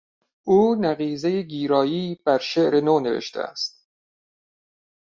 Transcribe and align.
او 0.43 0.75
نقیضهی 0.75 1.43
گیرایی 1.43 2.19
بر 2.25 2.37
شعر 2.37 2.81
نو 2.81 2.99
نوشته 2.99 3.39
است. 3.41 3.87